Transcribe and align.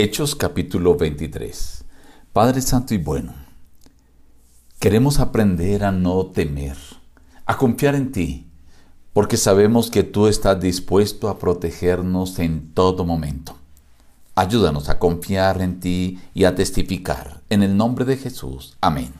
Hechos 0.00 0.36
capítulo 0.36 0.94
23. 0.94 1.84
Padre 2.32 2.62
Santo 2.62 2.94
y 2.94 2.98
bueno, 2.98 3.34
queremos 4.78 5.18
aprender 5.18 5.82
a 5.82 5.90
no 5.90 6.26
temer, 6.26 6.76
a 7.46 7.56
confiar 7.56 7.96
en 7.96 8.12
ti, 8.12 8.46
porque 9.12 9.36
sabemos 9.36 9.90
que 9.90 10.04
tú 10.04 10.28
estás 10.28 10.60
dispuesto 10.60 11.28
a 11.28 11.40
protegernos 11.40 12.38
en 12.38 12.72
todo 12.74 13.04
momento. 13.04 13.56
Ayúdanos 14.36 14.88
a 14.88 15.00
confiar 15.00 15.60
en 15.62 15.80
ti 15.80 16.20
y 16.32 16.44
a 16.44 16.54
testificar. 16.54 17.40
En 17.50 17.64
el 17.64 17.76
nombre 17.76 18.04
de 18.04 18.16
Jesús. 18.16 18.76
Amén. 18.80 19.12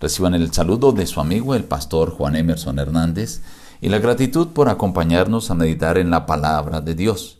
Reciban 0.00 0.32
el 0.32 0.50
saludo 0.50 0.92
de 0.92 1.06
su 1.06 1.20
amigo 1.20 1.54
el 1.54 1.64
pastor 1.64 2.12
Juan 2.12 2.36
Emerson 2.36 2.78
Hernández 2.78 3.42
y 3.82 3.90
la 3.90 3.98
gratitud 3.98 4.48
por 4.48 4.70
acompañarnos 4.70 5.50
a 5.50 5.54
meditar 5.54 5.98
en 5.98 6.08
la 6.08 6.24
palabra 6.24 6.80
de 6.80 6.94
Dios. 6.94 7.36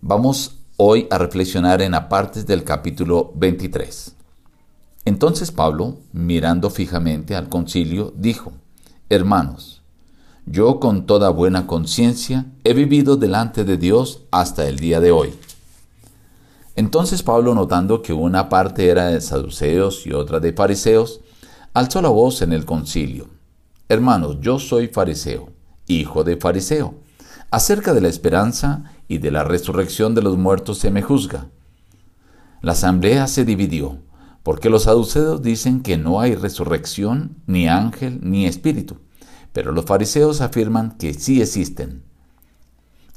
Vamos 0.00 0.59
hoy 0.82 1.06
a 1.10 1.18
reflexionar 1.18 1.82
en 1.82 1.92
apartes 1.92 2.46
del 2.46 2.64
capítulo 2.64 3.34
23. 3.34 4.14
Entonces 5.04 5.52
Pablo, 5.52 5.98
mirando 6.14 6.70
fijamente 6.70 7.36
al 7.36 7.50
concilio, 7.50 8.14
dijo, 8.16 8.52
Hermanos, 9.10 9.82
yo 10.46 10.80
con 10.80 11.04
toda 11.04 11.28
buena 11.28 11.66
conciencia 11.66 12.46
he 12.64 12.72
vivido 12.72 13.18
delante 13.18 13.64
de 13.64 13.76
Dios 13.76 14.22
hasta 14.30 14.66
el 14.68 14.78
día 14.78 15.00
de 15.00 15.10
hoy. 15.10 15.34
Entonces 16.76 17.22
Pablo, 17.22 17.54
notando 17.54 18.00
que 18.00 18.14
una 18.14 18.48
parte 18.48 18.88
era 18.88 19.08
de 19.08 19.20
saduceos 19.20 20.06
y 20.06 20.14
otra 20.14 20.40
de 20.40 20.54
fariseos, 20.54 21.20
alzó 21.74 22.00
la 22.00 22.08
voz 22.08 22.40
en 22.40 22.54
el 22.54 22.64
concilio. 22.64 23.28
Hermanos, 23.90 24.38
yo 24.40 24.58
soy 24.58 24.88
fariseo, 24.88 25.50
hijo 25.88 26.24
de 26.24 26.38
fariseo. 26.38 26.94
Acerca 27.50 27.92
de 27.92 28.00
la 28.00 28.08
esperanza 28.08 28.94
y 29.10 29.18
de 29.18 29.32
la 29.32 29.42
resurrección 29.42 30.14
de 30.14 30.22
los 30.22 30.38
muertos 30.38 30.78
se 30.78 30.92
me 30.92 31.02
juzga. 31.02 31.48
La 32.62 32.72
asamblea 32.72 33.26
se 33.26 33.44
dividió, 33.44 33.98
porque 34.44 34.70
los 34.70 34.84
saduceos 34.84 35.42
dicen 35.42 35.82
que 35.82 35.98
no 35.98 36.20
hay 36.20 36.36
resurrección, 36.36 37.34
ni 37.48 37.66
ángel, 37.66 38.20
ni 38.22 38.46
espíritu, 38.46 38.98
pero 39.52 39.72
los 39.72 39.84
fariseos 39.84 40.40
afirman 40.40 40.96
que 40.96 41.12
sí 41.12 41.42
existen. 41.42 42.04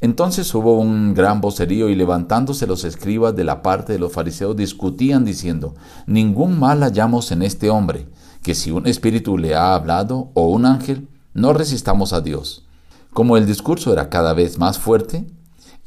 Entonces 0.01 0.51
hubo 0.55 0.79
un 0.79 1.13
gran 1.13 1.41
vocerío 1.41 1.89
y 1.89 1.95
levantándose 1.95 2.65
los 2.65 2.85
escribas 2.85 3.35
de 3.35 3.43
la 3.43 3.61
parte 3.61 3.93
de 3.93 3.99
los 3.99 4.11
fariseos 4.11 4.55
discutían 4.57 5.23
diciendo, 5.23 5.75
ningún 6.07 6.57
mal 6.57 6.81
hallamos 6.81 7.31
en 7.31 7.43
este 7.43 7.69
hombre, 7.69 8.07
que 8.41 8.55
si 8.55 8.71
un 8.71 8.87
espíritu 8.87 9.37
le 9.37 9.53
ha 9.53 9.75
hablado 9.75 10.31
o 10.33 10.47
un 10.47 10.65
ángel, 10.65 11.07
no 11.35 11.53
resistamos 11.53 12.13
a 12.13 12.21
Dios. 12.21 12.65
Como 13.11 13.37
el 13.37 13.45
discurso 13.45 13.93
era 13.93 14.09
cada 14.09 14.33
vez 14.33 14.57
más 14.57 14.79
fuerte, 14.79 15.27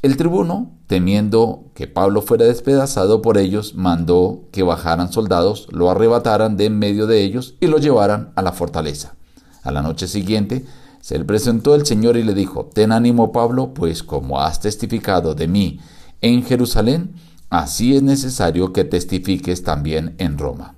el 0.03 0.15
tribuno, 0.15 0.71
temiendo 0.85 1.71
que 1.73 1.87
Pablo 1.87 2.21
fuera 2.21 2.45
despedazado 2.45 3.23
por 3.23 3.37
ellos, 3.37 3.73
mandó 3.73 4.43
que 4.51 4.61
bajaran 4.61 5.11
soldados, 5.11 5.67
lo 5.71 5.89
arrebataran 5.89 6.55
de 6.55 6.65
en 6.65 6.77
medio 6.77 7.07
de 7.07 7.23
ellos 7.23 7.55
y 7.59 7.67
lo 7.67 7.79
llevaran 7.79 8.31
a 8.35 8.43
la 8.43 8.51
fortaleza. 8.51 9.15
A 9.63 9.71
la 9.71 9.81
noche 9.81 10.07
siguiente 10.07 10.65
se 11.01 11.17
le 11.17 11.25
presentó 11.25 11.73
el 11.73 11.85
Señor 11.85 12.15
y 12.15 12.23
le 12.23 12.35
dijo, 12.35 12.65
Ten 12.65 12.91
ánimo 12.91 13.31
Pablo, 13.31 13.73
pues 13.73 14.03
como 14.03 14.39
has 14.39 14.61
testificado 14.61 15.33
de 15.33 15.47
mí 15.47 15.79
en 16.21 16.43
Jerusalén, 16.43 17.15
así 17.49 17.95
es 17.95 18.03
necesario 18.03 18.73
que 18.73 18.83
testifiques 18.83 19.63
también 19.63 20.15
en 20.19 20.37
Roma. 20.37 20.75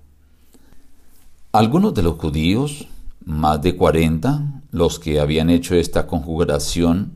Algunos 1.51 1.93
de 1.93 2.03
los 2.03 2.15
judíos, 2.15 2.87
más 3.25 3.61
de 3.61 3.75
cuarenta, 3.75 4.61
los 4.71 4.97
que 4.97 5.19
habían 5.19 5.49
hecho 5.49 5.75
esta 5.75 6.07
conjugación, 6.07 7.13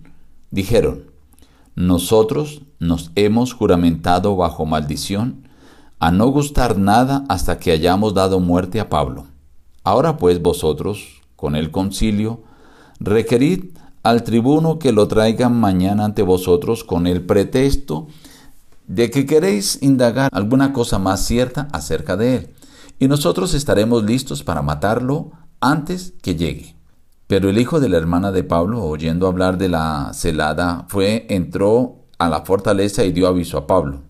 dijeron, 0.51 1.12
nosotros 1.75 2.61
nos 2.79 3.11
hemos 3.15 3.53
juramentado 3.53 4.35
bajo 4.35 4.65
maldición 4.65 5.47
a 5.99 6.11
no 6.11 6.27
gustar 6.27 6.77
nada 6.77 7.23
hasta 7.29 7.59
que 7.59 7.71
hayamos 7.71 8.13
dado 8.13 8.39
muerte 8.39 8.79
a 8.79 8.89
Pablo. 8.89 9.25
Ahora 9.83 10.17
pues 10.17 10.41
vosotros, 10.41 11.21
con 11.35 11.55
el 11.55 11.71
concilio, 11.71 12.43
requerid 12.99 13.75
al 14.03 14.23
tribuno 14.23 14.79
que 14.79 14.91
lo 14.91 15.07
traigan 15.07 15.59
mañana 15.59 16.05
ante 16.05 16.21
vosotros 16.21 16.83
con 16.83 17.07
el 17.07 17.25
pretexto 17.25 18.07
de 18.87 19.09
que 19.09 19.25
queréis 19.25 19.81
indagar 19.81 20.29
alguna 20.33 20.73
cosa 20.73 20.99
más 20.99 21.25
cierta 21.25 21.69
acerca 21.71 22.17
de 22.17 22.35
él, 22.35 22.53
y 22.99 23.07
nosotros 23.07 23.53
estaremos 23.53 24.03
listos 24.03 24.43
para 24.43 24.61
matarlo 24.61 25.31
antes 25.61 26.13
que 26.21 26.35
llegue. 26.35 26.75
Pero 27.27 27.49
el 27.49 27.57
hijo 27.57 27.79
de 27.79 27.89
la 27.89 27.97
hermana 27.97 28.31
de 28.31 28.43
Pablo, 28.43 28.83
oyendo 28.83 29.27
hablar 29.27 29.57
de 29.57 29.69
la 29.69 30.11
celada, 30.13 30.85
fue, 30.89 31.25
entró 31.29 32.05
a 32.17 32.29
la 32.29 32.41
fortaleza 32.41 33.03
y 33.03 33.11
dio 33.11 33.27
aviso 33.27 33.57
a 33.57 33.67
Pablo. 33.67 34.03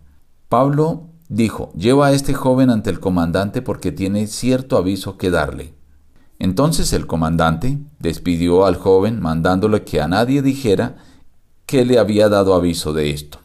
Pablo 0.49 1.09
dijo, 1.29 1.71
lleva 1.75 2.07
a 2.07 2.11
este 2.11 2.33
joven 2.33 2.69
ante 2.69 2.89
el 2.89 2.99
comandante 2.99 3.61
porque 3.61 3.91
tiene 3.91 4.27
cierto 4.27 4.77
aviso 4.77 5.17
que 5.17 5.31
darle. 5.31 5.73
Entonces 6.39 6.93
el 6.93 7.07
comandante 7.07 7.79
despidió 7.99 8.65
al 8.65 8.75
joven 8.75 9.21
mandándole 9.21 9.83
que 9.83 10.01
a 10.01 10.07
nadie 10.07 10.41
dijera 10.41 10.97
que 11.65 11.85
le 11.85 11.99
había 11.99 12.29
dado 12.29 12.53
aviso 12.53 12.93
de 12.93 13.11
esto. 13.11 13.39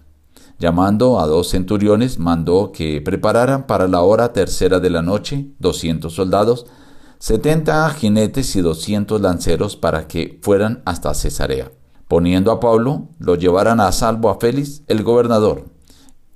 Llamando 0.59 1.21
a 1.21 1.27
dos 1.27 1.51
centuriones, 1.51 2.19
mandó 2.19 2.73
que 2.73 3.01
prepararan 3.01 3.67
para 3.67 3.87
la 3.87 4.01
hora 4.03 4.33
tercera 4.33 4.81
de 4.81 4.91
la 4.91 5.03
noche 5.03 5.53
doscientos 5.61 6.15
soldados, 6.15 6.67
setenta 7.19 7.89
jinetes 7.91 8.55
y 8.57 8.61
doscientos 8.61 9.21
lanceros 9.21 9.77
para 9.77 10.07
que 10.07 10.39
fueran 10.43 10.83
hasta 10.85 11.15
Cesarea. 11.15 11.71
Poniendo 12.07 12.53
a 12.53 12.61
Pablo, 12.61 13.09
lo 13.19 13.35
llevaran 13.35 13.81
a 13.81 13.93
salvo 13.93 14.31
a 14.31 14.39
Félix, 14.39 14.83
el 14.87 15.03
gobernador, 15.03 15.67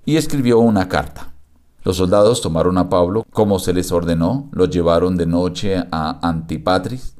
y 0.04 0.16
escribió 0.16 0.58
una 0.58 0.88
carta. 0.88 1.32
Los 1.84 1.96
soldados 1.96 2.42
tomaron 2.42 2.78
a 2.78 2.88
Pablo 2.88 3.24
como 3.30 3.58
se 3.58 3.72
les 3.72 3.90
ordenó, 3.90 4.48
lo 4.52 4.66
llevaron 4.66 5.16
de 5.16 5.26
noche 5.26 5.84
a 5.90 6.18
Antipatris. 6.28 7.16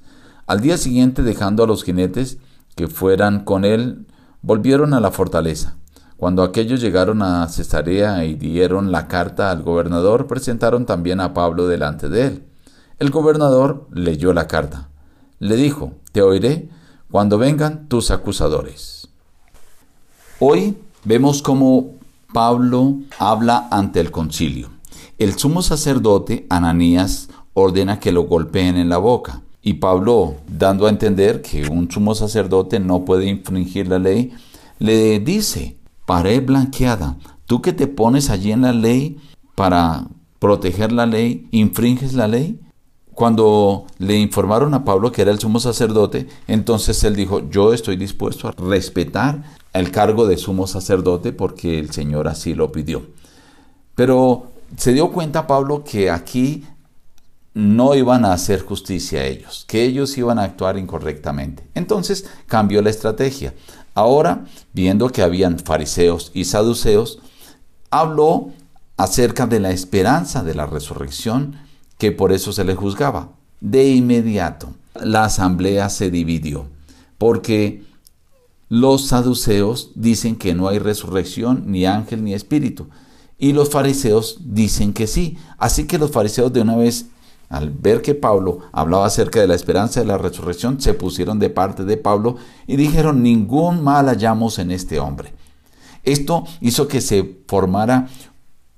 Al 0.46 0.60
día 0.60 0.76
siguiente, 0.76 1.22
dejando 1.22 1.64
a 1.64 1.66
los 1.66 1.82
jinetes 1.82 2.38
que 2.76 2.88
fueran 2.88 3.44
con 3.44 3.64
él, 3.64 4.06
volvieron 4.42 4.92
a 4.92 5.00
la 5.00 5.10
fortaleza. 5.10 5.76
Cuando 6.16 6.42
aquellos 6.42 6.80
llegaron 6.80 7.22
a 7.22 7.48
Cesarea 7.48 8.24
y 8.24 8.34
dieron 8.34 8.92
la 8.92 9.08
carta 9.08 9.50
al 9.50 9.62
gobernador, 9.62 10.26
presentaron 10.26 10.86
también 10.86 11.20
a 11.20 11.32
Pablo 11.32 11.66
delante 11.66 12.08
de 12.08 12.26
él. 12.26 12.51
El 13.02 13.10
gobernador 13.10 13.88
leyó 13.92 14.32
la 14.32 14.46
carta. 14.46 14.88
Le 15.40 15.56
dijo, 15.56 15.94
te 16.12 16.22
oiré 16.22 16.68
cuando 17.10 17.36
vengan 17.36 17.88
tus 17.88 18.12
acusadores. 18.12 19.08
Hoy 20.38 20.76
vemos 21.02 21.42
cómo 21.42 21.94
Pablo 22.32 22.98
habla 23.18 23.66
ante 23.72 23.98
el 23.98 24.12
concilio. 24.12 24.68
El 25.18 25.36
sumo 25.36 25.62
sacerdote 25.62 26.46
Ananías 26.48 27.28
ordena 27.54 27.98
que 27.98 28.12
lo 28.12 28.22
golpeen 28.22 28.76
en 28.76 28.88
la 28.88 28.98
boca. 28.98 29.42
Y 29.62 29.74
Pablo, 29.74 30.36
dando 30.46 30.86
a 30.86 30.90
entender 30.90 31.42
que 31.42 31.68
un 31.68 31.90
sumo 31.90 32.14
sacerdote 32.14 32.78
no 32.78 33.04
puede 33.04 33.26
infringir 33.26 33.88
la 33.88 33.98
ley, 33.98 34.32
le 34.78 35.18
dice, 35.18 35.76
pared 36.06 36.46
blanqueada, 36.46 37.16
tú 37.46 37.62
que 37.62 37.72
te 37.72 37.88
pones 37.88 38.30
allí 38.30 38.52
en 38.52 38.62
la 38.62 38.72
ley 38.72 39.16
para 39.56 40.06
proteger 40.38 40.92
la 40.92 41.06
ley, 41.06 41.48
infringes 41.50 42.12
la 42.12 42.28
ley. 42.28 42.60
Cuando 43.22 43.86
le 43.98 44.18
informaron 44.18 44.74
a 44.74 44.84
Pablo 44.84 45.12
que 45.12 45.22
era 45.22 45.30
el 45.30 45.38
sumo 45.38 45.60
sacerdote, 45.60 46.26
entonces 46.48 47.04
él 47.04 47.14
dijo, 47.14 47.48
yo 47.48 47.72
estoy 47.72 47.94
dispuesto 47.94 48.48
a 48.48 48.50
respetar 48.50 49.44
el 49.72 49.92
cargo 49.92 50.26
de 50.26 50.36
sumo 50.36 50.66
sacerdote 50.66 51.32
porque 51.32 51.78
el 51.78 51.92
Señor 51.92 52.26
así 52.26 52.52
lo 52.52 52.72
pidió. 52.72 53.06
Pero 53.94 54.48
se 54.76 54.92
dio 54.92 55.12
cuenta 55.12 55.46
Pablo 55.46 55.84
que 55.84 56.10
aquí 56.10 56.64
no 57.54 57.94
iban 57.94 58.24
a 58.24 58.32
hacer 58.32 58.60
justicia 58.64 59.20
a 59.20 59.26
ellos, 59.26 59.66
que 59.68 59.84
ellos 59.84 60.18
iban 60.18 60.40
a 60.40 60.42
actuar 60.42 60.76
incorrectamente. 60.76 61.62
Entonces 61.76 62.28
cambió 62.48 62.82
la 62.82 62.90
estrategia. 62.90 63.54
Ahora, 63.94 64.46
viendo 64.72 65.08
que 65.10 65.22
habían 65.22 65.60
fariseos 65.60 66.32
y 66.34 66.46
saduceos, 66.46 67.20
habló 67.88 68.50
acerca 68.96 69.46
de 69.46 69.60
la 69.60 69.70
esperanza 69.70 70.42
de 70.42 70.56
la 70.56 70.66
resurrección 70.66 71.70
que 72.02 72.10
por 72.10 72.32
eso 72.32 72.50
se 72.50 72.64
le 72.64 72.74
juzgaba. 72.74 73.28
De 73.60 73.88
inmediato, 73.88 74.74
la 75.00 75.26
asamblea 75.26 75.88
se 75.88 76.10
dividió, 76.10 76.66
porque 77.16 77.84
los 78.68 79.06
saduceos 79.06 79.92
dicen 79.94 80.34
que 80.34 80.52
no 80.52 80.66
hay 80.66 80.80
resurrección, 80.80 81.62
ni 81.66 81.86
ángel, 81.86 82.24
ni 82.24 82.34
espíritu, 82.34 82.88
y 83.38 83.52
los 83.52 83.70
fariseos 83.70 84.38
dicen 84.40 84.92
que 84.92 85.06
sí. 85.06 85.38
Así 85.58 85.86
que 85.86 85.96
los 85.96 86.10
fariseos 86.10 86.52
de 86.52 86.62
una 86.62 86.74
vez, 86.74 87.06
al 87.48 87.70
ver 87.70 88.02
que 88.02 88.16
Pablo 88.16 88.58
hablaba 88.72 89.06
acerca 89.06 89.40
de 89.40 89.46
la 89.46 89.54
esperanza 89.54 90.00
de 90.00 90.06
la 90.06 90.18
resurrección, 90.18 90.80
se 90.80 90.94
pusieron 90.94 91.38
de 91.38 91.50
parte 91.50 91.84
de 91.84 91.98
Pablo 91.98 92.34
y 92.66 92.74
dijeron, 92.74 93.22
ningún 93.22 93.80
mal 93.80 94.06
hallamos 94.06 94.58
en 94.58 94.72
este 94.72 94.98
hombre. 94.98 95.34
Esto 96.02 96.46
hizo 96.60 96.88
que 96.88 97.00
se 97.00 97.44
formara 97.46 98.08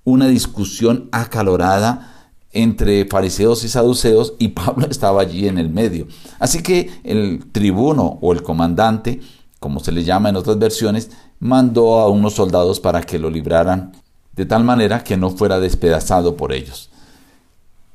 una 0.04 0.26
discusión 0.26 1.08
acalorada 1.10 2.10
entre 2.54 3.04
fariseos 3.04 3.64
y 3.64 3.68
saduceos 3.68 4.34
y 4.38 4.48
Pablo 4.56 4.86
estaba 4.90 5.20
allí 5.20 5.46
en 5.46 5.58
el 5.58 5.68
medio. 5.68 6.06
Así 6.38 6.62
que 6.62 6.90
el 7.04 7.44
tribuno 7.52 8.18
o 8.22 8.32
el 8.32 8.42
comandante, 8.42 9.20
como 9.60 9.80
se 9.80 9.92
le 9.92 10.04
llama 10.04 10.30
en 10.30 10.36
otras 10.36 10.58
versiones, 10.58 11.10
mandó 11.40 11.98
a 12.00 12.08
unos 12.08 12.34
soldados 12.34 12.80
para 12.80 13.02
que 13.02 13.18
lo 13.18 13.28
libraran 13.28 13.92
de 14.34 14.46
tal 14.46 14.64
manera 14.64 15.04
que 15.04 15.16
no 15.16 15.30
fuera 15.30 15.60
despedazado 15.60 16.36
por 16.36 16.52
ellos. 16.52 16.90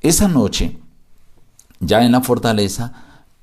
Esa 0.02 0.28
noche, 0.28 0.78
ya 1.80 2.06
en 2.06 2.12
la 2.12 2.22
fortaleza, 2.22 2.94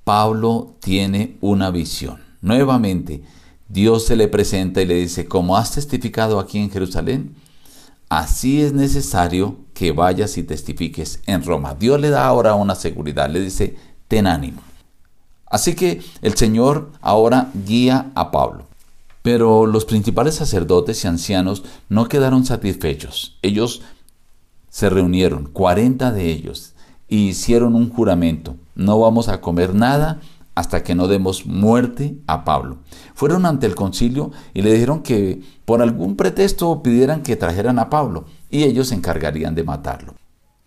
Pablo 0.05 0.75
tiene 0.81 1.37
una 1.41 1.71
visión. 1.71 2.21
Nuevamente, 2.41 3.23
Dios 3.69 4.07
se 4.07 4.17
le 4.17 4.29
presenta 4.29 4.81
y 4.81 4.87
le 4.87 4.95
dice, 4.95 5.27
como 5.27 5.57
has 5.57 5.73
testificado 5.73 6.39
aquí 6.39 6.59
en 6.59 6.71
Jerusalén, 6.71 7.35
así 8.09 8.63
es 8.63 8.73
necesario 8.73 9.57
que 9.75 9.93
vayas 9.93 10.39
y 10.39 10.43
testifiques 10.43 11.21
en 11.27 11.45
Roma. 11.45 11.75
Dios 11.75 12.01
le 12.01 12.11
da 12.11 12.27
ahora 12.27 12.55
una 12.55 12.75
seguridad, 12.75 13.29
le 13.29 13.41
dice, 13.41 13.77
ten 14.09 14.27
ánimo. 14.27 14.63
Así 15.47 15.75
que 15.75 16.03
el 16.23 16.35
Señor 16.35 16.91
ahora 17.01 17.51
guía 17.67 18.11
a 18.15 18.31
Pablo. 18.31 18.65
Pero 19.23 19.67
los 19.67 19.85
principales 19.85 20.37
sacerdotes 20.37 21.05
y 21.05 21.09
ancianos 21.09 21.65
no 21.89 22.09
quedaron 22.09 22.45
satisfechos. 22.45 23.39
Ellos 23.43 23.83
se 24.71 24.91
reunieron, 24.91 25.47
40 25.47 26.13
de 26.13 26.31
ellos, 26.31 26.75
y 27.09 27.29
hicieron 27.29 27.75
un 27.75 27.91
juramento. 27.91 28.57
No 28.75 29.01
vamos 29.01 29.29
a 29.29 29.41
comer 29.41 29.75
nada 29.75 30.21
hasta 30.57 30.83
que 30.83 30.95
no 30.95 31.07
demos 31.07 31.47
muerte 31.47 32.17
a 32.27 32.45
Pablo. 32.45 32.79
Fueron 33.15 33.47
ante 33.47 33.67
el 33.67 33.75
concilio 33.75 34.33
y 34.55 34.63
le 34.63 34.73
dijeron 34.73 35.03
que 35.03 35.43
por 35.67 35.83
algún 35.83 36.17
pretexto 36.17 36.83
pidieran 36.83 37.23
que 37.23 37.37
trajeran 37.37 37.79
a 37.79 37.91
Pablo 37.91 38.25
y 38.51 38.65
ellos 38.65 38.89
se 38.89 38.95
encargarían 38.95 39.55
de 39.55 39.65
matarlo. 39.65 40.15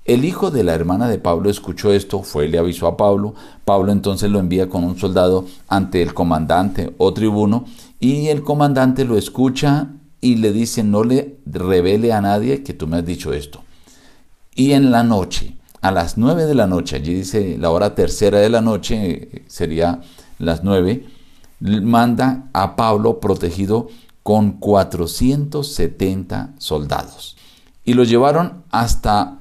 El 0.05 0.25
hijo 0.25 0.51
de 0.51 0.63
la 0.63 0.75
hermana 0.75 1.07
de 1.07 1.17
Pablo 1.17 1.49
escuchó 1.49 1.91
esto, 1.91 2.21
fue 2.21 2.45
y 2.45 2.49
le 2.49 2.59
avisó 2.59 2.87
a 2.87 2.97
Pablo. 2.97 3.33
Pablo 3.65 3.91
entonces 3.91 4.29
lo 4.29 4.39
envía 4.39 4.69
con 4.69 4.83
un 4.83 4.97
soldado 4.97 5.45
ante 5.67 6.01
el 6.03 6.13
comandante 6.13 6.93
o 6.99 7.11
tribuno 7.13 7.65
y 7.99 8.27
el 8.27 8.43
comandante 8.43 9.05
lo 9.05 9.17
escucha 9.17 9.89
y 10.21 10.35
le 10.35 10.53
dice, 10.53 10.83
no 10.83 11.03
le 11.03 11.39
revele 11.47 12.13
a 12.13 12.21
nadie 12.21 12.63
que 12.63 12.73
tú 12.73 12.85
me 12.85 12.97
has 12.97 13.05
dicho 13.05 13.33
esto. 13.33 13.63
Y 14.53 14.73
en 14.73 14.91
la 14.91 15.03
noche, 15.03 15.58
a 15.81 15.91
las 15.91 16.17
nueve 16.17 16.45
de 16.45 16.55
la 16.55 16.67
noche, 16.67 16.97
allí 16.97 17.13
dice 17.13 17.57
la 17.57 17.71
hora 17.71 17.95
tercera 17.95 18.39
de 18.39 18.49
la 18.49 18.61
noche, 18.61 19.43
sería 19.47 20.01
las 20.37 20.63
nueve, 20.63 21.05
manda 21.59 22.49
a 22.53 22.75
Pablo 22.75 23.19
protegido 23.19 23.89
con 24.23 24.53
470 24.53 26.53
soldados. 26.57 27.37
Y 27.83 27.93
lo 27.93 28.03
llevaron 28.03 28.63
hasta 28.71 29.39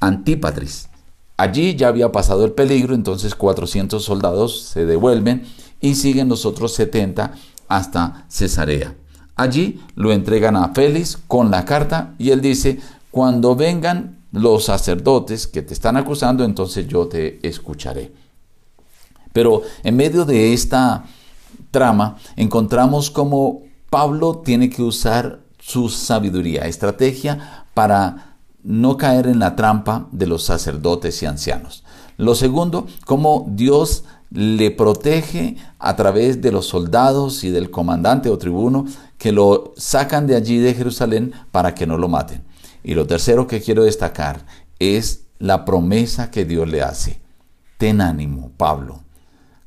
Antípatris. 0.00 0.88
Allí 1.36 1.76
ya 1.76 1.88
había 1.88 2.12
pasado 2.12 2.44
el 2.44 2.52
peligro, 2.52 2.94
entonces 2.94 3.34
400 3.34 4.04
soldados 4.04 4.62
se 4.62 4.86
devuelven 4.86 5.44
y 5.80 5.94
siguen 5.94 6.28
los 6.28 6.46
otros 6.46 6.74
70 6.74 7.32
hasta 7.68 8.26
Cesarea. 8.28 8.94
Allí 9.34 9.80
lo 9.94 10.12
entregan 10.12 10.56
a 10.56 10.72
Félix 10.74 11.18
con 11.26 11.50
la 11.50 11.64
carta 11.64 12.14
y 12.18 12.30
él 12.30 12.40
dice, 12.40 12.80
cuando 13.10 13.56
vengan 13.56 14.21
los 14.32 14.64
sacerdotes 14.64 15.46
que 15.46 15.62
te 15.62 15.74
están 15.74 15.96
acusando, 15.96 16.44
entonces 16.44 16.88
yo 16.88 17.06
te 17.06 17.46
escucharé. 17.46 18.12
Pero 19.32 19.62
en 19.82 19.96
medio 19.96 20.24
de 20.24 20.52
esta 20.52 21.04
trama 21.70 22.16
encontramos 22.36 23.10
como 23.10 23.62
Pablo 23.90 24.38
tiene 24.38 24.70
que 24.70 24.82
usar 24.82 25.40
su 25.58 25.88
sabiduría, 25.88 26.62
estrategia 26.62 27.66
para 27.74 28.36
no 28.62 28.96
caer 28.96 29.26
en 29.26 29.38
la 29.38 29.54
trampa 29.56 30.08
de 30.12 30.26
los 30.26 30.44
sacerdotes 30.44 31.22
y 31.22 31.26
ancianos. 31.26 31.84
Lo 32.16 32.34
segundo, 32.34 32.86
cómo 33.06 33.46
Dios 33.48 34.04
le 34.30 34.70
protege 34.70 35.56
a 35.78 35.94
través 35.94 36.40
de 36.40 36.52
los 36.52 36.66
soldados 36.66 37.44
y 37.44 37.50
del 37.50 37.70
comandante 37.70 38.30
o 38.30 38.38
tribuno 38.38 38.86
que 39.18 39.32
lo 39.32 39.74
sacan 39.76 40.26
de 40.26 40.36
allí 40.36 40.58
de 40.58 40.74
Jerusalén 40.74 41.32
para 41.50 41.74
que 41.74 41.86
no 41.86 41.98
lo 41.98 42.08
maten. 42.08 42.42
Y 42.84 42.94
lo 42.94 43.06
tercero 43.06 43.46
que 43.46 43.60
quiero 43.60 43.84
destacar 43.84 44.46
es 44.78 45.24
la 45.38 45.64
promesa 45.64 46.30
que 46.30 46.44
Dios 46.44 46.68
le 46.68 46.82
hace. 46.82 47.20
Ten 47.78 48.00
ánimo, 48.00 48.50
Pablo. 48.56 49.00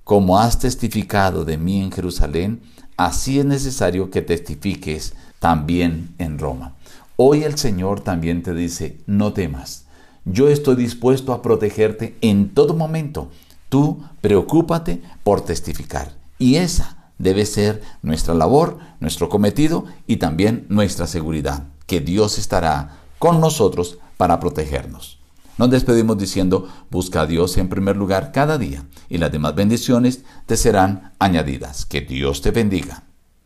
Como 0.04 0.40
has 0.40 0.60
testificado 0.60 1.46
de 1.46 1.58
mí 1.58 1.82
en 1.82 1.92
Jerusalén, 1.92 2.62
así 2.98 3.40
es 3.40 3.46
necesario 3.46 4.12
que 4.12 4.22
testifiques 4.22 5.14
también 5.40 6.14
en 6.18 6.38
Roma. 6.38 6.76
Hoy 7.18 7.44
el 7.44 7.58
Señor 7.58 8.02
también 8.02 8.44
te 8.44 8.54
dice, 8.54 8.98
no 9.08 9.34
temas. 9.34 9.86
Yo 10.26 10.50
estoy 10.50 10.76
dispuesto 10.76 11.34
a 11.34 11.42
protegerte 11.42 12.16
en 12.22 12.54
todo 12.54 12.74
momento 12.74 13.30
Tú 13.70 14.04
preocúpate 14.22 15.02
por 15.24 15.42
testificar. 15.42 16.14
Y 16.38 16.56
esa 16.56 17.12
debe 17.18 17.46
ser 17.46 17.82
nuestra 18.02 18.34
labor, 18.34 18.78
nuestro 19.00 19.30
cometido 19.30 19.86
y 20.08 20.18
también 20.18 20.66
nuestra 20.70 21.08
seguridad, 21.08 21.64
que 21.86 22.00
Dios 22.00 22.38
estará 22.38 23.02
con 23.25 23.42
nosotros 23.42 23.98
para 24.18 24.39
protegernos. 24.39 25.18
Nos 25.57 25.72
despedimos 25.72 26.16
diciendo, 26.16 26.69
busca 26.92 27.22
a 27.22 27.25
Dios 27.25 27.57
en 27.57 27.69
primer 27.69 27.98
lugar 27.98 28.31
cada 28.31 28.60
día 28.60 28.86
y 29.10 29.18
las 29.18 29.31
demás 29.31 29.56
bendiciones 29.56 30.24
te 30.45 30.56
serán 30.56 31.13
añadidas. 31.18 31.88
Que 31.88 32.01
Dios 32.01 32.44
te 32.44 32.51
bendiga. 32.51 33.05